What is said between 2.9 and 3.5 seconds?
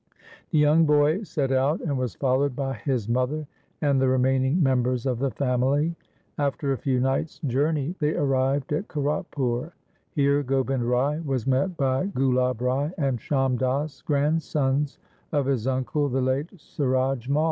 mother